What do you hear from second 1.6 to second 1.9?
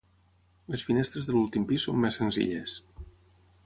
pis